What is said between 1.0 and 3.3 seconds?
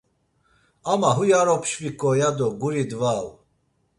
huy ar opşviǩo, yado guri dvau.